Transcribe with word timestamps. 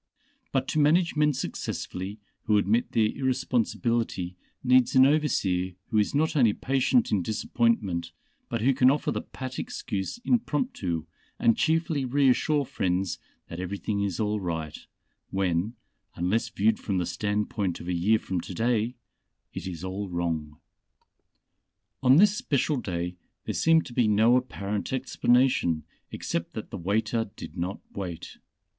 But 0.51 0.67
to 0.69 0.79
manage 0.79 1.15
men 1.15 1.31
successfully 1.31 2.17
who 2.45 2.57
admit 2.57 2.93
their 2.93 3.05
irresponsibility 3.09 4.35
needs 4.63 4.95
an 4.95 5.05
overseer 5.05 5.73
who 5.89 5.99
is 5.99 6.15
not 6.15 6.35
only 6.35 6.53
patient 6.53 7.11
in 7.11 7.21
disappointment, 7.21 8.11
but 8.49 8.61
who 8.61 8.73
can 8.73 8.89
offer 8.89 9.11
the 9.11 9.21
pat 9.21 9.59
excuse 9.59 10.17
impromptu, 10.25 11.05
and 11.37 11.55
cheerfully 11.55 12.03
reassure 12.03 12.65
friends 12.65 13.19
that 13.47 13.59
everything 13.59 14.01
is 14.01 14.19
all 14.19 14.39
right, 14.39 14.87
when 15.29 15.75
unless 16.15 16.49
viewed 16.49 16.79
from 16.79 16.97
the 16.97 17.05
standpoint 17.05 17.79
of 17.79 17.87
a 17.87 17.93
year 17.93 18.17
from 18.17 18.41
to 18.41 18.55
day 18.55 18.95
it 19.53 19.67
is 19.67 19.83
all 19.83 20.09
wrong. 20.09 20.59
On 22.01 22.15
this 22.17 22.35
special 22.35 22.77
day 22.77 23.17
there 23.45 23.53
seemed 23.53 23.85
to 23.85 23.93
be 23.93 24.07
no 24.07 24.35
apparent 24.35 24.91
explanation 24.91 25.83
except 26.09 26.53
that 26.53 26.71
the 26.71 26.77
waiter 26.79 27.29
did 27.35 27.55
not 27.55 27.81
wait. 27.93 28.39